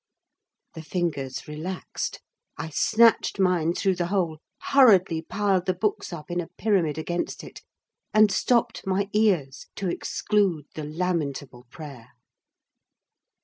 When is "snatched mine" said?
2.71-3.75